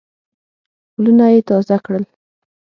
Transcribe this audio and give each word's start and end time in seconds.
ولونه 0.97 1.25
یې 1.33 1.39
تازه 1.49 1.77
کړل. 1.85 2.03